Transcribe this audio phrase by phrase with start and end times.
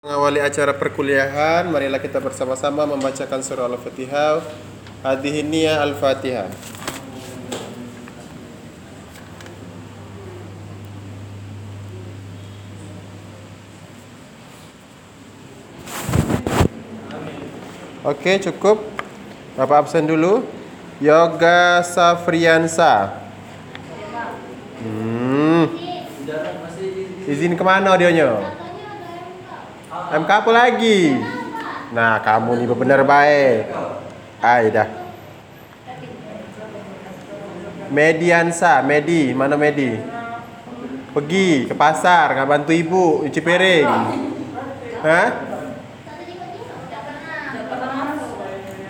[0.00, 4.40] Mengawali acara perkuliahan, marilah kita bersama-sama membacakan surah Al-Fatihah.
[5.04, 6.48] Hadhihi niyah Al-Fatihah.
[18.00, 18.80] Oke, cukup.
[19.52, 20.48] Bapak absen dulu.
[21.04, 23.20] Yoga Safriansa.
[24.80, 25.68] Hmm.
[27.28, 28.59] Izin ke mana audionya?
[30.08, 31.20] MK apa lagi?
[31.92, 33.68] Nah, kamu nih benar baik.
[34.40, 34.88] Ay, dah.
[37.90, 39.98] Mediansa, Medi, mana Medi?
[41.10, 43.90] Pergi ke pasar, nggak bantu ibu cuci piring.
[45.02, 45.28] Hah?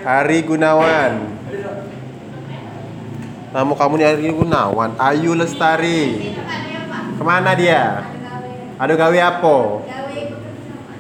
[0.05, 1.13] Hari Gunawan.
[3.51, 4.91] Nama kamu nih Hari Gunawan.
[5.01, 6.37] Ayu Lestari.
[7.17, 8.05] Ke mana dia?
[8.77, 9.57] Ada gawe apa?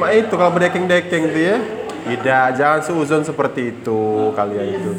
[0.00, 1.58] Mak itu kalau berdekeng-dekeng tuh ya.
[2.00, 4.90] Tidak, jangan seuzon seperti itu kalian itu.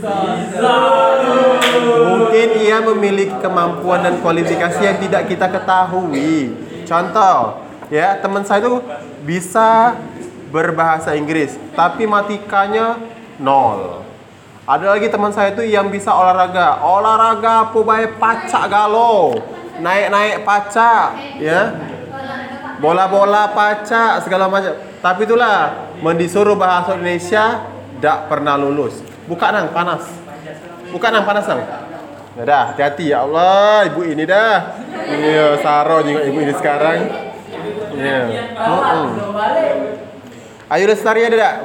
[2.06, 6.54] Mungkin ia memiliki kemampuan dan kualifikasi yang tidak kita ketahui.
[6.86, 8.86] Contoh, ya teman saya itu
[9.26, 9.98] bisa
[10.54, 13.02] berbahasa Inggris, tapi matikanya
[13.42, 14.06] nol.
[14.70, 19.42] Ada lagi teman saya itu yang bisa olahraga, olahraga apa baik pacak galo,
[19.82, 21.82] naik-naik pacak, ya,
[22.78, 24.91] bola-bola pacak segala macam.
[25.02, 27.66] Tapi itulah mendisuruh bahasa Indonesia
[27.98, 29.02] tidak pernah lulus.
[29.26, 30.06] Buka nang panas.
[30.94, 31.62] Buka nang panas nang.
[32.38, 34.80] Ya dah, hati-hati ya Allah, ibu ini dah.
[35.10, 36.98] Iya, saro juga ibu ini sekarang.
[37.92, 38.22] Iya.
[38.56, 39.06] Mm-mm.
[40.72, 41.56] Ayu Lestari ada tak?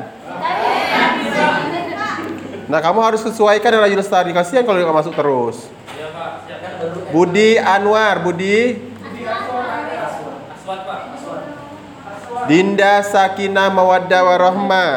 [2.67, 4.35] Nah, kamu harus sesuaikan dengan Ayu Lestari.
[4.35, 5.71] Kasihan kalau nggak masuk terus.
[7.15, 8.75] Budi Anwar, Budi.
[12.47, 14.95] Dinda Sakinah Mawaddah Warahmah.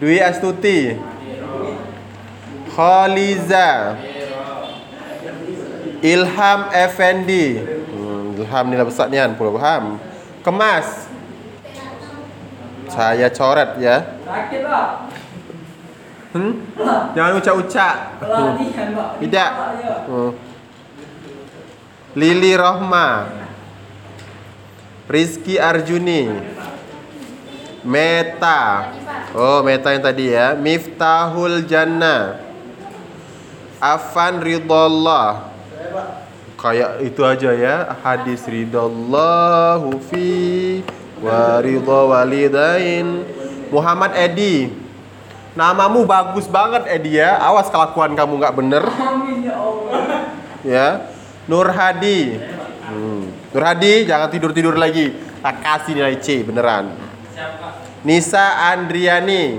[0.00, 0.96] Dwi Astuti.
[2.72, 3.98] Khaliza.
[6.00, 7.60] Ilham Effendi.
[7.60, 10.00] Hmm, Ilham nilai besar nian, pula paham.
[10.40, 11.10] Kemas.
[12.88, 14.18] Saya coret ya.
[14.24, 14.88] Sakit pak.
[16.30, 16.52] Hmm?
[17.12, 17.96] Jangan ucap-ucap.
[18.22, 18.54] Hmm.
[18.56, 19.10] Pak.
[19.20, 19.50] Tidak.
[19.82, 19.96] Ya.
[20.08, 20.32] Hmm.
[22.16, 23.08] Lili Rohma.
[25.10, 26.30] Rizky Arjuni.
[27.82, 28.94] Meta.
[29.34, 30.54] Oh, Meta yang tadi ya.
[30.54, 32.38] Miftahul Jannah.
[33.82, 35.50] Afan Ridallah.
[36.54, 37.76] Kayak itu aja ya.
[38.06, 40.30] Hadis ridallahu fi
[41.18, 43.26] wa ridha walidain.
[43.74, 44.70] Muhammad Edi.
[45.58, 47.34] Namamu bagus banget Edi ya.
[47.42, 48.84] Awas kelakuan kamu nggak bener.
[48.86, 49.98] Amin ya Allah.
[50.62, 50.88] ya
[51.50, 52.38] Nur Hadi.
[53.50, 55.10] Nur Hadi jangan tidur tidur lagi.
[55.42, 56.94] Tak kasih nilai C beneran.
[58.06, 59.58] Nisa Andriani.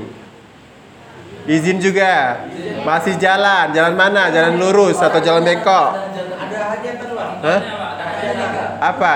[1.49, 2.45] Izin juga.
[2.87, 3.75] Masih jalan.
[3.75, 4.31] Jalan mana?
[4.31, 5.89] Jalan lurus atau jalan bengkok?
[6.39, 7.29] Ada hajatan pak.
[7.43, 7.61] Hah?
[8.81, 9.13] apa?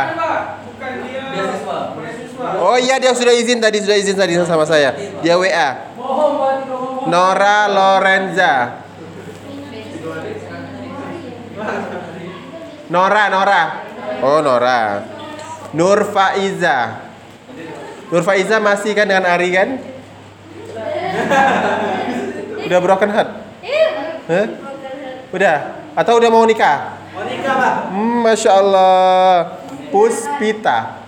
[2.62, 4.94] Oh iya dia sudah izin tadi sudah izin tadi sama saya.
[5.24, 5.96] Dia WA.
[7.10, 8.84] Nora Lorenza.
[12.86, 13.62] Nora Nora
[14.22, 15.04] oh Nora.
[15.76, 17.04] Nur Faiza.
[18.14, 19.70] Nur Faiza masih kan dengan Ari kan?
[22.66, 23.30] Udah broken heart?
[24.26, 24.48] Hah?
[25.30, 25.58] udah?
[25.94, 26.98] Atau udah mau nikah?
[27.14, 27.76] Mau nikah pak.
[27.94, 29.62] hmm, Masya Allah.
[29.94, 31.06] Puspita.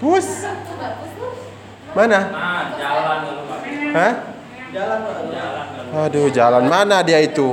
[0.00, 0.48] Pus?
[1.92, 2.18] Mana?
[3.92, 4.12] Hah?
[4.72, 5.18] Jalan pak.
[6.08, 6.64] Aduh, jalan.
[6.64, 7.52] Mana dia itu?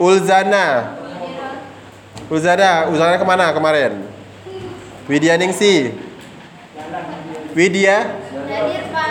[0.00, 0.96] Ulzana.
[2.30, 4.04] Ulzana, Ulzana ke mana kemarin?
[5.06, 5.92] Widya Ningsi.
[7.54, 8.24] Widya?
[8.44, 9.08] hadir pak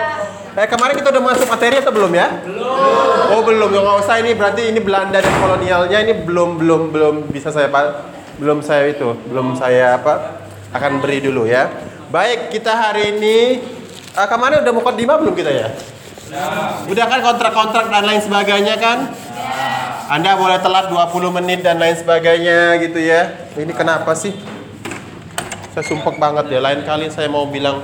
[0.54, 2.30] Eh kemarin kita udah masuk materi atau belum ya?
[2.46, 3.34] Belum.
[3.34, 7.16] Oh belum, ya nggak usah ini berarti ini Belanda dan kolonialnya ini belum belum belum
[7.34, 8.06] bisa saya pak
[8.38, 11.74] belum saya itu belum saya apa akan beri dulu ya.
[12.14, 13.66] Baik kita hari ini
[14.14, 15.74] eh, kemarin udah mau lima belum kita ya?
[16.86, 19.10] Udah kan kontrak-kontrak dan lain sebagainya kan?
[20.12, 23.48] Anda boleh telat 20 menit dan lain sebagainya gitu ya.
[23.56, 24.36] Ini kenapa sih?
[25.72, 26.60] Saya sumpek banget ya.
[26.60, 27.80] Lain kali saya mau bilang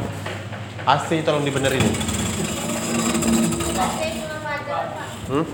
[0.83, 1.83] AC tolong dibenerin.
[5.29, 5.45] Hmm?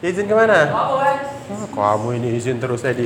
[0.00, 0.68] Izin ke mana?
[0.72, 3.04] Oh, kamu ini izin terus Edi.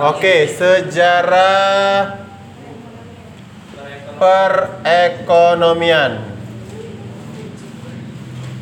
[0.00, 2.24] Oke, sejarah
[4.16, 6.31] perekonomian.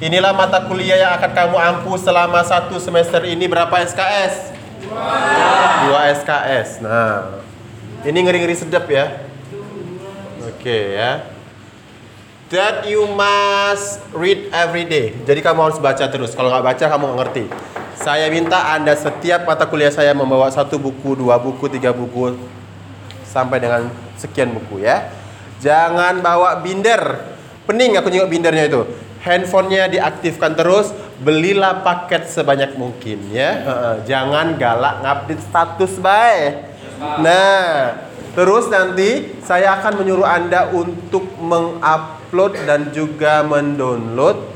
[0.01, 4.49] Inilah mata kuliah yang akan kamu ampu selama satu semester ini berapa SKS?
[5.85, 6.81] Dua SKS.
[6.81, 7.45] Nah,
[8.09, 9.29] ini ngeri-ngeri sedap ya.
[10.49, 11.29] Oke ya.
[12.49, 15.13] That you must read every day.
[15.21, 16.33] Jadi kamu harus baca terus.
[16.33, 17.45] Kalau nggak baca kamu nggak ngerti.
[18.01, 22.41] Saya minta anda setiap mata kuliah saya membawa satu buku, dua buku, tiga buku,
[23.29, 25.13] sampai dengan sekian buku ya.
[25.61, 27.21] Jangan bawa binder.
[27.69, 29.10] Pening aku nyengok bindernya itu.
[29.21, 30.91] Handphonenya diaktifkan terus.
[31.21, 33.61] Belilah paket sebanyak mungkin ya.
[34.09, 36.65] Jangan galak ngupdate status baik.
[37.21, 38.01] Nah,
[38.33, 44.49] terus nanti saya akan menyuruh Anda untuk mengupload dan juga mendownload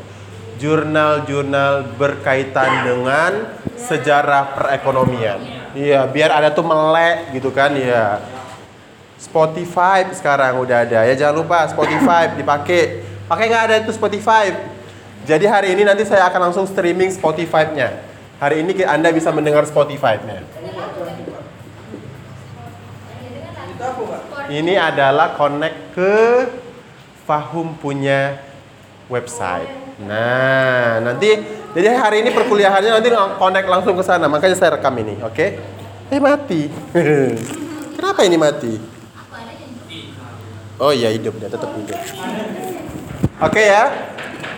[0.57, 5.45] jurnal-jurnal berkaitan dengan sejarah perekonomian.
[5.77, 8.25] Iya, biar ada tuh melek gitu kan ya.
[9.21, 13.04] Spotify sekarang udah ada ya jangan lupa Spotify dipakai.
[13.25, 14.53] Pakai nggak ada itu Spotify.
[15.25, 18.05] Jadi hari ini nanti saya akan langsung streaming Spotify-nya.
[18.37, 20.45] Hari ini Anda bisa mendengar Spotify-nya.
[24.53, 26.15] Ini adalah connect ke
[27.25, 28.37] Fahum punya
[29.09, 29.73] website.
[30.05, 31.41] Nah, nanti
[31.73, 33.09] jadi hari ini perkuliahannya nanti
[33.41, 34.29] connect langsung ke sana.
[34.29, 35.47] Makanya saya rekam ini, oke?
[36.13, 36.69] Eh mati.
[37.97, 38.73] Kenapa ini mati?
[40.77, 41.97] Oh iya hidup dia tetap hidup.
[43.43, 43.91] Oke ya.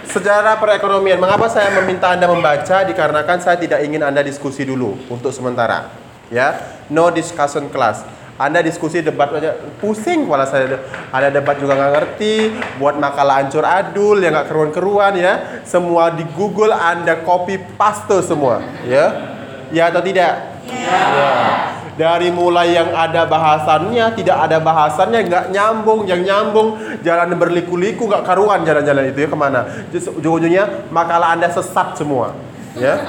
[0.04, 1.16] Sejarah perekonomian.
[1.16, 2.84] Mengapa saya meminta Anda membaca?
[2.84, 5.88] Dikarenakan saya tidak ingin Anda diskusi dulu untuk sementara.
[6.28, 8.04] Ya, no discussion class.
[8.36, 10.76] Anda diskusi debat aja pusing kepala saya.
[11.08, 12.34] Ada debat juga nggak ngerti,
[12.76, 15.64] buat makalah ancur adul yang nggak keruan-keruan ya.
[15.64, 19.32] Semua di Google Anda copy paste semua, ya.
[19.72, 20.36] Ya atau tidak?
[20.68, 21.80] Ya.
[21.96, 28.20] Dari mulai yang ada bahasannya, tidak ada bahasannya, nggak nyambung, yang nyambung jalan berliku-liku nggak
[28.20, 29.60] karuan jalan-jalan itu ya ke mana?
[29.92, 32.36] Ujung-ujungnya makalah anda sesat semua,
[32.76, 33.00] ya.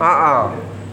[0.00, 0.40] Ah, ah.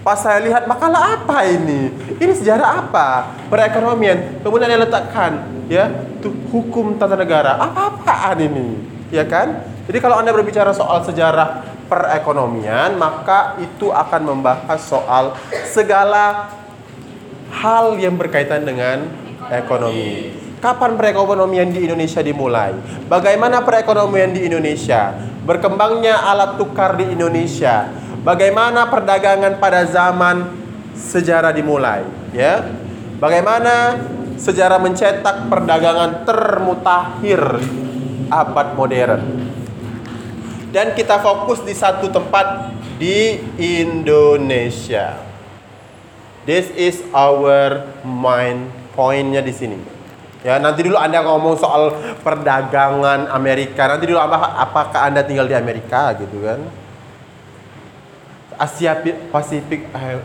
[0.03, 1.88] Pas saya lihat makalah apa ini?
[2.19, 3.31] Ini sejarah apa?
[3.47, 4.44] Perekonomian.
[4.44, 5.88] Kemudian dia letakkan, ya,
[6.19, 7.56] tuh hukum tata negara.
[7.63, 8.75] Apa-apaan ini?
[9.07, 9.63] Ya kan?
[9.88, 15.39] Jadi kalau anda berbicara soal sejarah perekonomian, maka itu akan membahas soal
[15.71, 16.51] segala
[17.53, 19.05] hal yang berkaitan dengan
[19.53, 20.33] ekonomi.
[20.57, 22.71] Kapan perekonomian di Indonesia dimulai?
[23.05, 25.11] Bagaimana perekonomian di Indonesia?
[25.44, 27.91] Berkembangnya alat tukar di Indonesia.
[28.23, 30.47] Bagaimana perdagangan pada zaman
[30.95, 32.63] sejarah dimulai, ya?
[33.19, 33.99] Bagaimana
[34.39, 37.44] sejarah mencetak perdagangan termutakhir
[38.31, 39.23] abad modern?
[40.71, 45.32] Dan kita fokus di satu tempat di Indonesia.
[46.44, 49.80] This is our main pointnya di sini.
[50.44, 53.88] Ya, nanti dulu Anda ngomong soal perdagangan Amerika.
[53.88, 56.60] Nanti dulu apa apakah Anda tinggal di Amerika gitu kan?
[58.60, 59.00] Asia
[59.31, 60.19] Pasifik eh,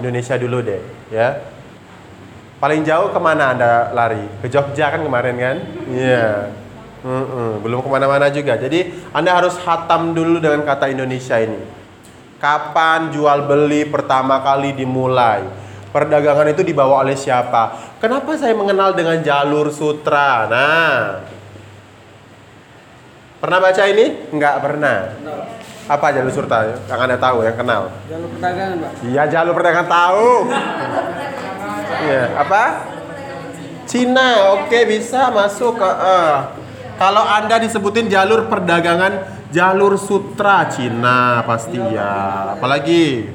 [0.00, 0.80] Indonesia dulu deh,
[1.12, 1.44] ya.
[2.56, 4.24] Paling jauh ke mana Anda lari?
[4.40, 5.56] Ke Jogja kan kemarin kan?
[5.92, 6.56] Iya.
[7.04, 8.56] Mm-mm, belum ke mana-mana juga.
[8.56, 11.60] Jadi Anda harus hatam dulu dengan kata Indonesia ini.
[12.36, 15.44] Kapan jual beli pertama kali dimulai?
[15.88, 17.96] Perdagangan itu dibawa oleh siapa?
[17.96, 20.44] Kenapa saya mengenal dengan jalur sutra?
[20.44, 21.24] Nah,
[23.40, 24.28] pernah baca ini?
[24.28, 25.16] Enggak pernah.
[25.88, 26.76] Apa jalur sutra?
[26.84, 27.88] Yang anda tahu, yang kenal?
[28.12, 28.90] Jalur perdagangan, Pak.
[29.08, 30.28] Iya, jalur perdagangan tahu.
[32.04, 32.62] Iya, apa?
[33.88, 34.28] Cina,
[34.60, 35.88] oke bisa masuk ke.
[35.88, 36.34] eh.
[36.96, 42.54] Kalau anda disebutin jalur perdagangan jalur sutra Cina pasti ya.
[42.58, 43.30] Apalagi?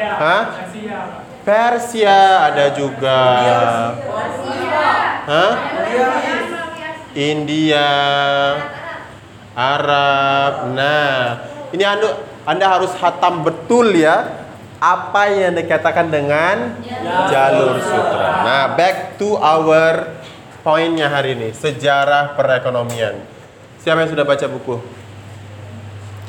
[0.00, 0.42] Hah?
[1.40, 3.20] Persia ada juga.
[5.24, 5.52] Hah?
[7.16, 7.90] India,
[9.56, 10.70] Arab.
[10.76, 11.16] Nah,
[11.74, 14.46] ini anda, anda harus hatam betul ya
[14.80, 16.80] apa yang dikatakan dengan
[17.28, 18.46] jalur sutra.
[18.46, 20.16] Nah, back to our
[20.64, 23.39] poinnya hari ini, sejarah perekonomian.
[23.80, 24.76] Siapa yang sudah baca buku?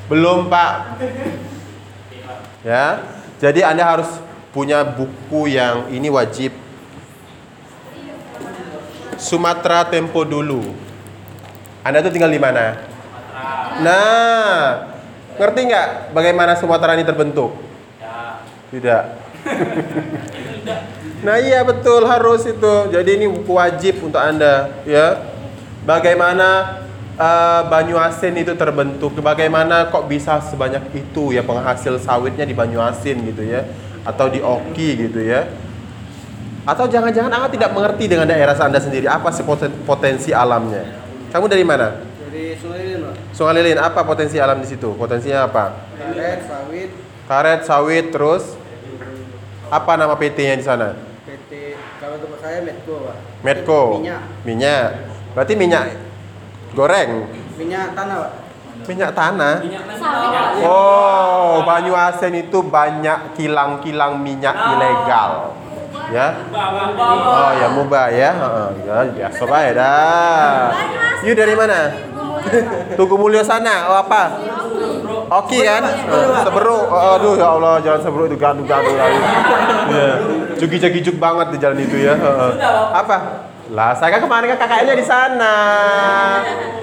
[0.08, 1.04] Belum, Pak.
[2.64, 3.04] Ya.
[3.44, 4.08] Jadi Anda harus
[4.56, 6.56] punya buku yang ini wajib.
[9.20, 10.64] Sumatera Tempo dulu.
[11.84, 12.80] Anda tuh tinggal di mana?
[13.82, 14.88] Nah,
[15.36, 17.52] ngerti nggak bagaimana Sumatera ini terbentuk?
[18.72, 19.04] Tidak.
[21.22, 22.74] Nah iya betul harus itu.
[22.90, 25.22] Jadi ini buku wajib untuk anda, ya.
[25.86, 26.82] Bagaimana
[27.18, 29.16] eh, Banyuasin itu terbentuk?
[29.20, 33.66] Bagaimana kok bisa sebanyak itu ya penghasil sawitnya di Banyuasin gitu ya?
[34.08, 35.48] Atau di Oki gitu ya?
[36.62, 40.86] Atau jangan-jangan anda tidak mengerti dengan daerah anda sendiri apa sih poten- potensi alamnya?
[41.34, 41.98] Kamu dari mana?
[42.22, 43.16] Dari Sungai Lilin, Pak.
[43.34, 44.94] Sungai Lilin apa potensi alam di situ?
[44.94, 45.74] Potensinya apa?
[45.98, 46.90] Karet, sawit,
[47.26, 48.44] Karet, sawit, terus
[49.72, 50.94] apa nama PT-nya di sana?
[51.24, 53.18] PT kalau tempat saya Medco, Pak.
[53.42, 53.82] Medco.
[53.98, 54.22] Minyak.
[54.44, 54.90] Minyak.
[55.32, 55.84] Berarti minyak
[56.74, 57.28] goreng.
[57.60, 58.32] Minyak tanah, Pak.
[58.90, 59.56] Minyak tanah.
[60.02, 60.66] Sawit.
[60.66, 65.54] Oh, Banyuasin itu banyak kilang-kilang minyak ilegal.
[66.12, 66.34] Ya.
[66.52, 68.32] Oh, ya mubah ya.
[68.36, 70.74] Heeh, ya biasa bae dah.
[71.24, 71.94] You dari mana?
[72.98, 73.88] Tugu Mulyo sana.
[73.88, 74.42] Oh, apa?
[75.32, 75.86] Oki kan?
[76.44, 76.90] Seberuk.
[76.90, 79.20] Oh, aduh ya Allah, jalan seberuk itu gaduh-gaduh lagi.
[79.88, 80.14] Iya.
[80.58, 82.18] Jugi-jugi banget di jalan itu ya.
[82.18, 82.52] Heeh.
[82.92, 83.48] Apa?
[83.70, 85.56] Lah, saya kan kemarin kan KKN-nya di sana.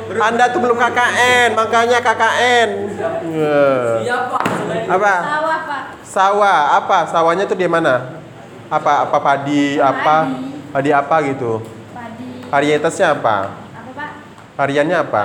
[0.08, 2.68] Anda tuh belum KKN, makanya KKN.
[3.34, 3.66] Iya.
[4.86, 5.14] Apa?
[5.20, 5.82] Sawah pak.
[6.06, 6.98] Sawah, apa?
[7.10, 8.22] Sawahnya tuh di mana?
[8.70, 9.08] Apa?
[9.08, 9.76] Apa padi?
[9.82, 10.30] Apa?
[10.70, 11.60] Padi apa gitu?
[11.92, 12.46] Padi.
[12.48, 13.36] Varietasnya apa?
[13.74, 14.10] Apa pak?
[14.56, 15.22] Variannya apa?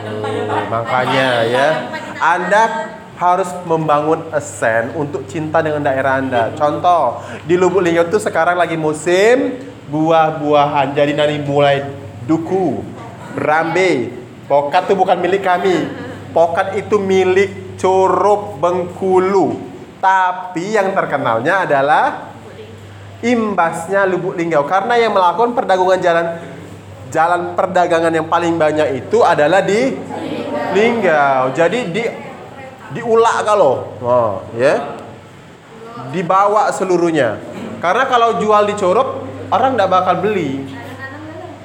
[0.00, 1.68] Hmm, makanya ya,
[2.18, 2.62] Anda
[3.20, 6.56] harus membangun esen untuk cinta dengan daerah Anda.
[6.56, 10.94] Contoh, di Lubuk Linggau itu sekarang lagi musim buah-buahan.
[10.94, 11.82] Jadi nanti mulai
[12.24, 12.80] duku,
[13.34, 14.14] berambe.
[14.46, 15.86] Pokat itu bukan milik kami.
[16.30, 19.58] Pokat itu milik Curup Bengkulu.
[20.00, 22.32] Tapi yang terkenalnya adalah
[23.20, 26.26] imbasnya Lubuk Linggau karena yang melakukan perdagangan jalan
[27.12, 29.92] jalan perdagangan yang paling banyak itu adalah di
[30.72, 31.52] Linggau.
[31.52, 32.04] Jadi di
[32.90, 34.98] diulak kalau, oh, ya,
[36.10, 37.38] dibawa seluruhnya.
[37.78, 40.64] Karena kalau jual di Curup orang tidak bakal beli.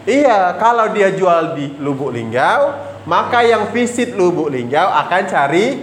[0.05, 2.77] Iya, kalau dia jual di Lubuk Linggau,
[3.09, 5.81] maka yang visit Lubuk Linggau akan cari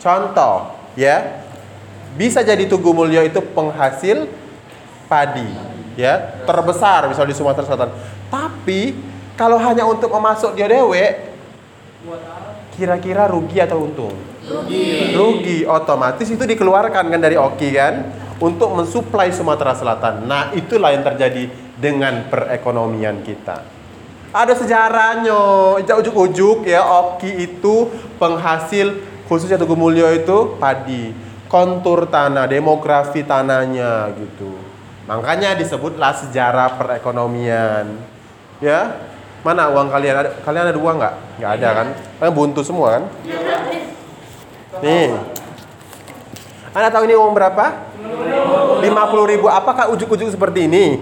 [0.01, 1.45] Contoh, ya.
[2.17, 4.27] Bisa jadi Tugu Mulyo itu penghasil
[5.07, 5.47] padi,
[5.95, 7.93] ya, terbesar misal di Sumatera Selatan.
[8.27, 8.97] Tapi
[9.39, 11.15] kalau hanya untuk memasuk dia dewe,
[12.79, 14.15] kira-kira rugi atau untung?
[14.47, 15.13] Rugi.
[15.19, 18.07] Rugi, otomatis itu dikeluarkan kan dari Oki kan
[18.39, 20.31] untuk mensuplai Sumatera Selatan.
[20.31, 23.67] Nah, itulah yang terjadi dengan perekonomian kita.
[24.31, 25.35] Ada sejarahnya,
[25.83, 27.91] ujuk-ujuk ya Oki itu
[28.23, 31.11] penghasil khususnya Tugu Mulyo itu padi.
[31.49, 34.53] Kontur tanah, demografi tanahnya gitu.
[35.09, 37.97] Makanya disebutlah sejarah perekonomian.
[38.61, 39.01] Ya,
[39.47, 40.15] mana uang kalian?
[40.19, 41.15] Ada, kalian ada uang nggak?
[41.39, 41.87] Nggak ada kan?
[42.19, 43.03] Kalian buntu semua kan?
[44.83, 45.15] Nih.
[46.75, 47.65] Anda tahu ini uang berapa?
[48.83, 49.47] 50 ribu.
[49.51, 51.01] Apakah ujuk-ujuk seperti ini?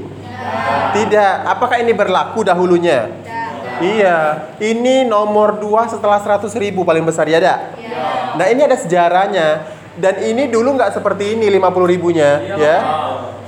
[0.97, 1.35] Tidak.
[1.45, 3.13] Apakah ini berlaku dahulunya?
[3.83, 4.49] Iya.
[4.57, 7.55] Ini nomor 2 setelah 100 ribu paling besar ya ada?
[8.41, 9.77] Nah ini ada sejarahnya.
[9.97, 12.57] Dan ini dulu nggak seperti ini 50 ribunya.
[12.57, 12.77] Ya.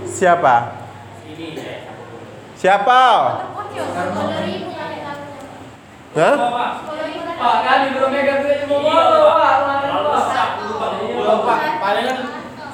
[0.08, 0.54] Siapa?
[2.58, 3.00] Siapa?
[3.78, 5.30] Sepuluh ribu kali kamu.
[6.18, 6.34] Hah?
[7.38, 9.54] Pak kan belum megang duit mau bawa Pak.
[11.46, 12.16] Pak, palingan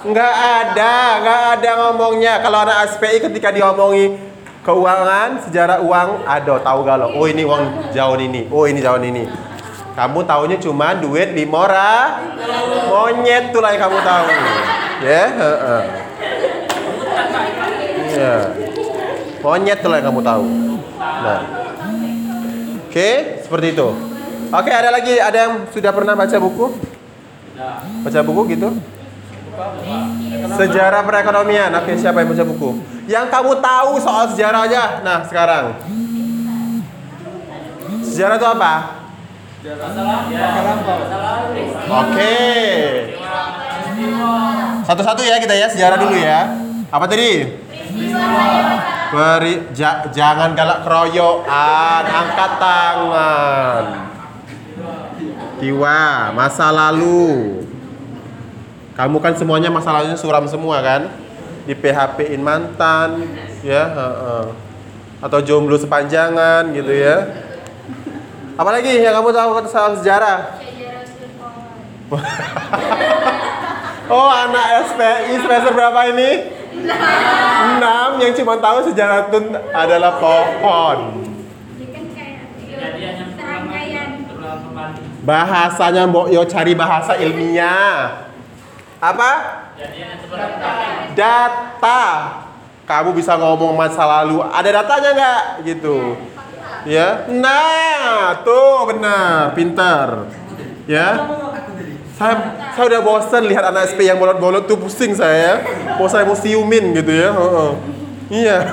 [0.04, 2.40] Nggak ada, nggak ada ngomongnya.
[2.40, 4.16] Kalau anak SPI ketika diomongi
[4.60, 7.16] keuangan, sejarah uang, ada tahu gak lo?
[7.16, 9.24] Oh ini uang jauh ini, oh ini jauh ini.
[9.96, 12.20] Kamu tahunya cuma duit limora,
[12.88, 14.28] monyet tuh lah yang kamu tahu.
[15.04, 15.82] Ya, heeh.
[18.12, 18.36] Iya.
[19.40, 20.44] Monyet tuh lah yang kamu tahu.
[21.00, 21.63] Nah.
[22.94, 23.90] Oke, seperti itu.
[24.54, 26.78] Oke, ada lagi ada yang sudah pernah baca buku?
[28.06, 28.70] Baca buku gitu?
[30.54, 31.74] Sejarah perekonomian.
[31.74, 32.70] Oke, siapa yang baca buku?
[33.10, 35.02] Yang kamu tahu soal sejarah aja.
[35.02, 35.74] Nah, sekarang.
[38.06, 38.72] Sejarah itu apa?
[41.98, 42.38] Oke.
[44.86, 46.46] Satu-satu ya kita ya, sejarah dulu ya.
[46.94, 47.58] Apa tadi?
[49.14, 53.84] Beri, ja- jangan galak keroyokan, angkat tangan.
[55.62, 57.62] Tiwa, masa lalu.
[58.94, 61.10] Kamu kan semuanya masa lalunya suram semua kan?
[61.64, 63.24] Di PHP-in mantan,
[63.62, 64.46] ya, heeh.
[65.24, 67.24] atau jomblo sepanjangan gitu ya.
[68.60, 70.60] Apalagi yang kamu tahu soal sejarah?
[74.04, 76.52] Oh, anak SPI semester berapa ini?
[76.84, 79.38] 6 yang cuma tahu sejarah itu
[79.72, 81.24] adalah pohon.
[85.24, 88.28] Bahasanya Mbok Yo cari bahasa ilmiah.
[89.00, 89.32] Apa?
[91.16, 92.04] Data.
[92.84, 94.44] Kamu bisa ngomong masa lalu.
[94.44, 95.42] Ada datanya nggak?
[95.64, 95.96] Gitu.
[96.84, 97.24] Ya.
[97.32, 100.28] Nah, tuh benar, pintar.
[100.84, 101.16] Ya.
[102.14, 105.66] Saya saya udah bosan lihat anak SP yang bolot-bolot tuh pusing saya.
[105.98, 107.30] Mau saya mau siumin gitu ya.
[107.34, 107.70] Heeh.
[108.30, 108.58] Iya.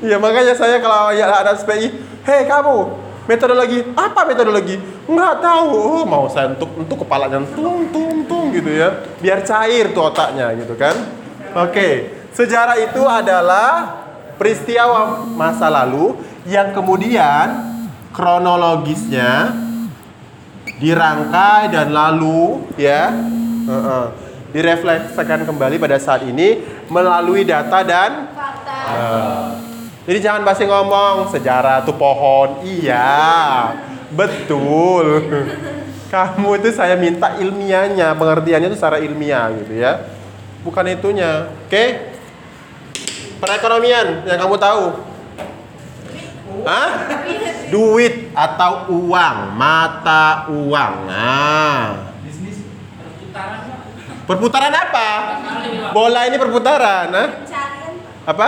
[0.00, 1.92] Iya makanya saya kalau ya anak SPI,
[2.24, 2.88] hei kamu,
[3.28, 4.80] metodologi apa metodologi?
[5.04, 5.68] Nggak tahu.
[5.76, 8.96] Oh, mau saya entuk entuk kepalanya tung tung tung gitu ya.
[9.20, 10.96] Biar cair tuh otaknya gitu kan.
[11.52, 14.00] Oke, sejarah itu adalah
[14.40, 16.16] peristiwa masa lalu
[16.48, 17.76] yang kemudian
[18.16, 19.52] kronologisnya
[20.80, 23.12] dirangkai dan lalu ya
[23.68, 24.04] heeh,
[24.50, 28.80] direfleksikan kembali pada saat ini melalui data dan Fakta.
[28.90, 29.48] Nah,
[30.08, 32.64] jadi jangan basi ngomong sejarah tuh pohon.
[32.66, 33.70] Iya,
[34.10, 35.06] betul.
[36.12, 40.02] Kamu itu saya minta ilmiahnya, pengertiannya itu secara ilmiah gitu ya.
[40.66, 41.46] Bukan itunya.
[41.68, 42.10] Oke?
[43.38, 44.84] Perekonomian yang kamu tahu.
[46.66, 46.90] Hah?
[47.70, 50.94] Duit atau uang, mata uang.
[51.06, 52.10] Nah.
[54.26, 55.08] Perputaran apa?
[55.90, 57.28] Bola ini perputaran, nah?
[57.42, 57.92] Pencarian,
[58.30, 58.46] Apa?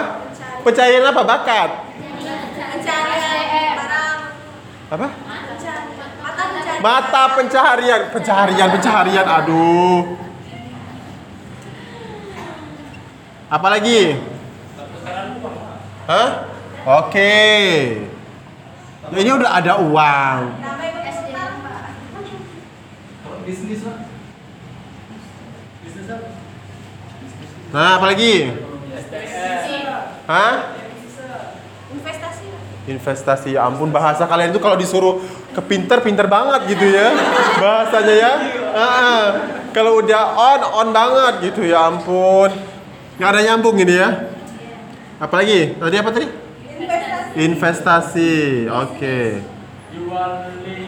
[0.63, 1.23] Pencarian apa?
[1.27, 1.71] Bakat.
[2.71, 4.19] pencarian barang,
[4.95, 5.07] Apa?
[5.11, 9.27] pencarian, mata pencaharian, pencaharian, pencaharian.
[9.27, 10.19] Aduh.
[13.51, 14.19] Apa lagi?
[16.07, 16.29] Hah?
[17.07, 17.33] Oke.
[19.13, 20.39] Ini udah ada uang.
[23.43, 23.85] Bisnis?
[27.73, 28.53] Nah, apa lagi?
[30.25, 30.55] Hah?
[31.93, 32.45] Investasi.
[32.89, 33.49] Investasi.
[33.57, 35.21] Ya ampun bahasa kalian itu kalau disuruh
[35.53, 37.13] kepinter pinter banget gitu ya.
[37.61, 38.33] Bahasanya ya.
[38.73, 39.25] Ah, ah.
[39.77, 42.49] Kalau udah on on banget gitu ya ampun.
[43.21, 44.09] Nggak ada nyambung ini ya.
[45.21, 45.77] Apalagi?
[45.77, 46.42] Tadi apa tadi?
[47.33, 48.69] Investasi.
[48.69, 49.41] Oke.
[49.93, 50.83] Jual beli.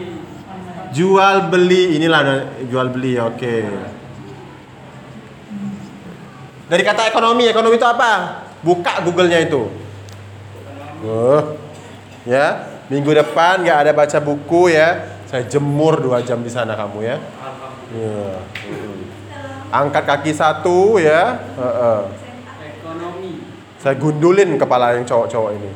[0.93, 2.21] Jual beli inilah
[2.69, 3.17] jual beli.
[3.17, 3.65] Oke.
[6.65, 8.41] Dari kata ekonomi, ekonomi itu apa?
[8.65, 9.69] Buka Google-nya itu.
[11.05, 11.53] Uh,
[12.25, 15.13] ya, minggu depan nggak ada baca buku ya.
[15.29, 17.17] Saya jemur dua jam di sana kamu ya.
[17.93, 19.69] Ya, mm.
[19.69, 21.37] Angkat kaki satu ya.
[21.53, 21.99] Heeh.
[22.81, 23.45] Ekonomi.
[23.77, 25.71] Saya gundulin kepala yang cowok-cowok ini.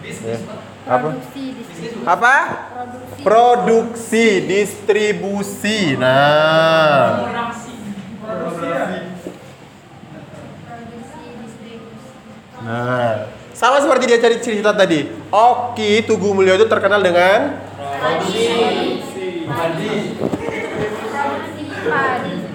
[0.00, 0.40] Bisnis.
[0.88, 1.12] Apa?
[1.12, 2.08] Produksi, distribusi.
[2.08, 2.36] Apa?
[2.72, 3.20] Produksi.
[3.20, 5.80] Produksi, distribusi.
[6.00, 7.76] Nah, Produksi.
[8.24, 8.64] Produksi,
[11.44, 12.16] distribusi.
[12.64, 15.04] nah, sama seperti dia cari cerita tadi.
[15.28, 18.48] Oki Tugu Mulyo itu terkenal dengan Produksi
[19.44, 20.16] padi.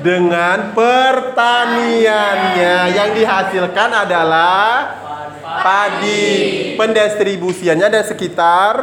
[0.02, 5.02] dengan pertaniannya yang dihasilkan adalah
[5.62, 6.34] padi.
[6.76, 8.74] Pendistribusiannya ada sekitar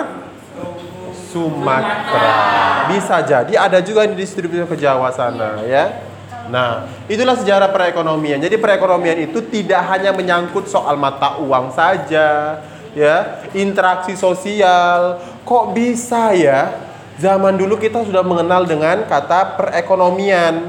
[1.32, 2.92] Sumatera.
[2.92, 6.12] Bisa jadi ada juga yang didistribusi ke Jawa sana ya.
[6.52, 8.36] Nah, itulah sejarah perekonomian.
[8.36, 12.60] Jadi perekonomian itu tidak hanya menyangkut soal mata uang saja,
[12.92, 13.16] ya,
[13.56, 15.22] interaksi sosial.
[15.48, 16.76] Kok bisa ya?
[17.16, 20.68] Zaman dulu kita sudah mengenal dengan kata perekonomian.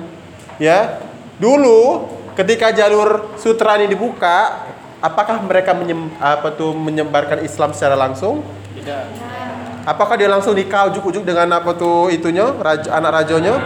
[0.62, 1.04] Ya.
[1.42, 4.70] Dulu ketika jalur sutra ini dibuka,
[5.04, 8.40] apakah mereka menyem, apa tuh menyebarkan Islam secara langsung?
[8.80, 9.04] Tidak.
[9.84, 13.60] Apakah dia langsung nikah ujuk-ujuk dengan apa tuh itunya, raja, anak rajonya?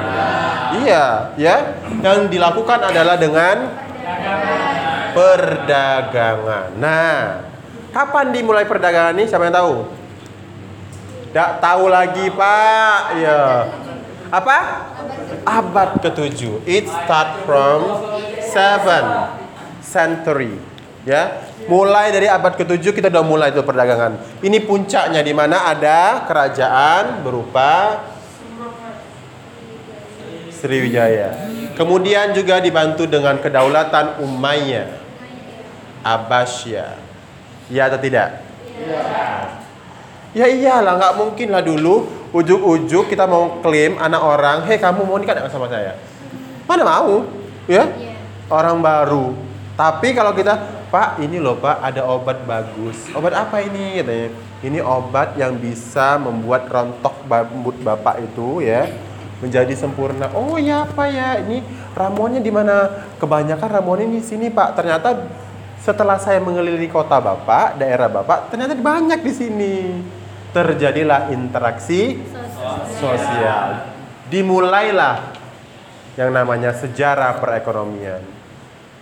[0.81, 1.05] Iya,
[1.37, 1.77] ya.
[2.01, 3.69] Yang dilakukan adalah dengan
[5.13, 6.73] perdagangan.
[6.81, 7.45] Nah,
[7.93, 9.29] kapan dimulai perdagangan ini?
[9.29, 9.73] Siapa yang tahu?
[11.29, 12.97] Tidak tahu lagi, Pak.
[13.21, 13.69] Ya.
[14.33, 14.57] Apa?
[15.45, 16.65] Abad ke-7.
[16.65, 17.85] It start from
[18.41, 20.76] 7 century.
[21.07, 21.47] Ya.
[21.71, 24.43] Mulai dari abad ke-7 kita udah mulai itu perdagangan.
[24.43, 28.03] Ini puncaknya di mana ada kerajaan berupa
[30.51, 31.47] Sriwijaya.
[31.79, 34.89] Kemudian juga dibantu dengan kedaulatan Umayyah.
[36.03, 36.99] Abbasiyah.
[37.71, 38.43] Ya atau tidak?
[40.35, 42.03] Ya iyalah, nggak mungkin lah dulu
[42.35, 45.95] ujuk-ujuk kita mau klaim anak orang, hei kamu mau nikah nggak sama saya?
[46.67, 47.25] Mana mau,
[47.65, 47.87] ya?
[47.95, 48.13] Iya.
[48.51, 49.33] Orang baru.
[49.73, 53.11] Tapi kalau kita, Pak, ini loh Pak, ada obat bagus.
[53.11, 53.99] Obat apa ini?
[53.99, 54.29] Katanya.
[54.63, 58.89] Ini obat yang bisa membuat rontok rambut bapak itu ya
[59.37, 60.33] menjadi sempurna.
[60.33, 61.37] Oh ya apa ya?
[61.43, 61.61] Ini
[61.93, 63.05] ramuannya di mana?
[63.21, 64.79] Kebanyakan ramuannya di sini Pak.
[64.79, 65.29] Ternyata
[65.77, 69.75] setelah saya mengelilingi kota bapak, daerah bapak, ternyata banyak di sini.
[70.55, 72.17] Terjadilah interaksi
[72.97, 73.93] sosial.
[74.31, 75.35] Dimulailah
[76.17, 78.36] yang namanya sejarah perekonomian.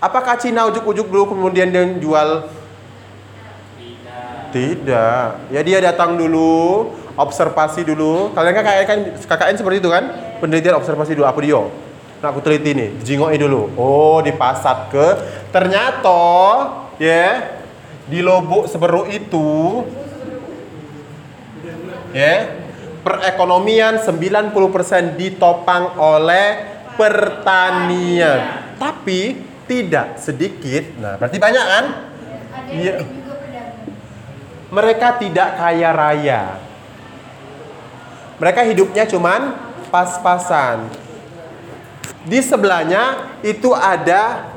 [0.05, 2.45] Apakah Cina ujuk-ujuk dulu kemudian dia jual?
[4.53, 5.49] Tidak.
[5.49, 8.29] Ya dia datang dulu, observasi dulu.
[8.37, 10.13] Kalian kan KKN, KKN seperti itu kan?
[10.37, 11.25] Penelitian observasi dulu.
[11.25, 11.57] Apa dia?
[12.21, 13.73] Nah, aku teliti nih, jingoi dulu.
[13.75, 15.07] Oh, dipasat ke.
[15.49, 16.21] Ternyata,
[17.01, 17.57] ya,
[18.05, 19.83] di lobok seberuk itu,
[22.13, 22.55] ya,
[23.01, 26.47] perekonomian 90% ditopang oleh
[26.95, 28.73] pertanian.
[28.79, 30.97] Tapi tidak sedikit.
[31.01, 31.85] Nah, berarti banyak kan?
[32.55, 32.95] Ada Iya.
[33.01, 33.71] pedagang.
[34.71, 36.43] Mereka tidak kaya raya.
[38.35, 39.41] Mereka hidupnya cuman
[39.89, 40.89] pas-pasan.
[42.25, 44.51] Di sebelahnya itu ada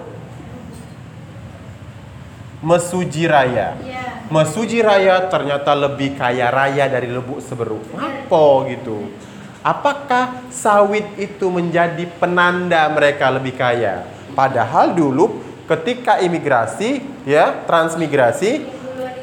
[2.59, 3.79] Mesuji Raya.
[3.79, 4.27] Iya.
[4.35, 7.87] Mesuji Raya ternyata lebih kaya raya dari Lebuk Seberuk.
[7.95, 9.15] Apa gitu?
[9.63, 14.18] Apakah sawit itu menjadi penanda mereka lebih kaya?
[14.39, 18.63] Padahal dulu ketika imigrasi, ya transmigrasi,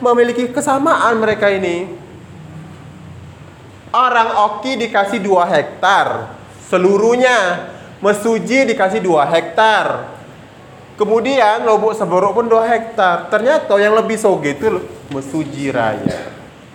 [0.03, 1.87] memiliki kesamaan mereka ini.
[3.95, 6.35] Orang Oki dikasih 2 hektar
[6.67, 7.71] seluruhnya.
[8.03, 10.11] Mesuji dikasih 2 hektar.
[10.99, 13.31] Kemudian Lobok Seberuk pun 2 hektar.
[13.31, 14.83] Ternyata yang lebih soge itu
[15.15, 16.27] Mesuji Raya.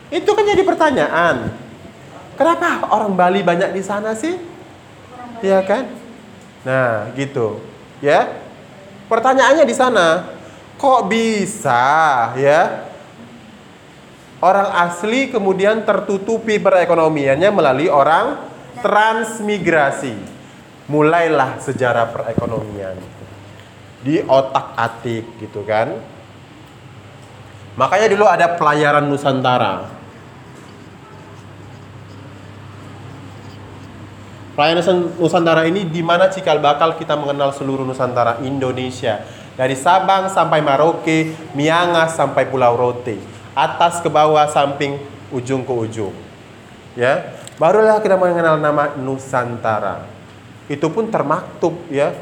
[0.09, 1.53] Itu kan jadi pertanyaan.
[2.40, 4.33] Kenapa orang Bali banyak di sana sih?
[5.44, 5.92] Iya kan?
[6.64, 7.70] Nah, gitu.
[8.01, 8.41] Ya.
[9.07, 10.25] Pertanyaannya di sana,
[10.81, 11.85] kok bisa
[12.39, 12.89] ya?
[14.41, 18.41] Orang asli kemudian tertutupi perekonomiannya melalui orang
[18.81, 20.17] transmigrasi.
[20.89, 22.97] Mulailah sejarah perekonomian
[24.01, 25.93] di otak-atik gitu kan.
[27.77, 30.00] Makanya dulu ada pelayaran Nusantara.
[34.61, 39.25] Pelayaran Nusantara ini di mana cikal bakal kita mengenal seluruh Nusantara Indonesia.
[39.57, 43.16] Dari Sabang sampai Maroke, Miangas sampai Pulau Rote.
[43.57, 45.01] Atas ke bawah, samping,
[45.33, 46.12] ujung ke ujung.
[46.92, 50.05] Ya, barulah kita mengenal nama Nusantara.
[50.68, 52.12] Itu pun termaktub ya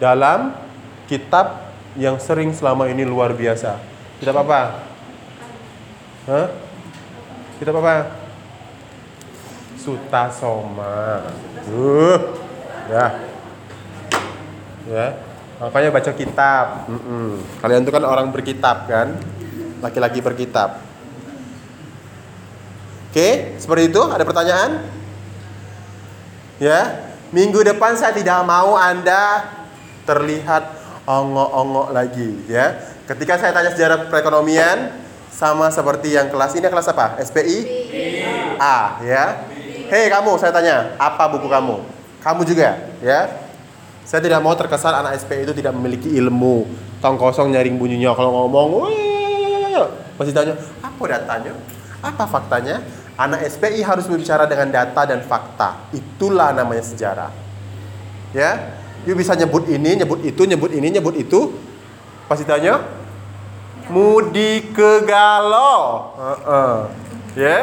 [0.00, 0.56] dalam
[1.04, 1.68] kitab
[2.00, 3.76] yang sering selama ini luar biasa.
[4.24, 4.80] Kitab apa?
[6.32, 6.48] Hah?
[7.60, 8.23] Kitab apa?
[9.84, 11.28] Sutasoma.
[11.68, 12.16] Uh,
[12.88, 13.06] ya.
[14.88, 15.06] Ya.
[15.60, 16.88] Makanya baca kitab.
[16.88, 17.44] Mm-mm.
[17.60, 19.20] Kalian itu kan orang berkitab kan?
[19.84, 20.80] Laki-laki berkitab.
[23.12, 24.00] Oke, seperti itu.
[24.00, 24.88] Ada pertanyaan?
[26.56, 27.12] Ya.
[27.28, 29.52] Minggu depan saya tidak mau Anda
[30.08, 30.64] terlihat
[31.04, 32.80] ongok-ongok lagi ya.
[33.04, 34.96] Ketika saya tanya sejarah perekonomian
[35.28, 37.20] sama seperti yang kelas ini kelas apa?
[37.20, 37.58] SPI?
[38.56, 39.53] A ya.
[39.84, 41.76] Hei kamu, saya tanya, apa buku kamu?
[42.24, 43.28] Kamu juga ya.
[44.04, 46.64] Saya tidak mau terkesan anak SPI itu tidak memiliki ilmu.
[47.04, 48.88] Tong kosong nyaring bunyinya kalau ngomong,
[50.16, 51.52] pasti tanya, apa datanya?
[52.00, 52.80] Apa faktanya?
[53.20, 55.88] Anak SPI harus berbicara dengan data dan fakta.
[55.92, 57.30] Itulah namanya sejarah.
[58.32, 61.52] Ya, you bisa nyebut ini, nyebut itu, nyebut ini, nyebut itu.
[62.24, 62.80] Pasti tanya,
[63.92, 66.12] Mudi ke Galo.
[66.16, 66.76] Heeh.
[67.36, 67.58] Ya.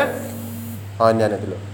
[1.01, 1.70] Oh, ini ada dulu.